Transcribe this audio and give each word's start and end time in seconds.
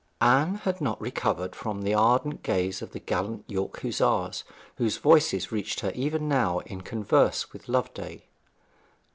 Anne 0.23 0.55
had 0.55 0.81
not 0.81 0.99
recovered 0.99 1.55
from 1.55 1.83
the 1.83 1.93
ardent 1.93 2.41
gaze 2.41 2.81
of 2.81 2.91
the 2.91 2.99
gallant 2.99 3.43
York 3.47 3.79
Hussars, 3.83 4.43
whose 4.77 4.97
voices 4.97 5.51
reached 5.51 5.81
her 5.81 5.91
even 5.93 6.27
now 6.27 6.57
in 6.61 6.81
converse 6.81 7.53
with 7.53 7.69
Loveday. 7.69 8.23